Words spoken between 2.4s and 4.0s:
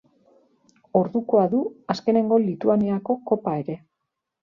Lituaniako Kopa ere.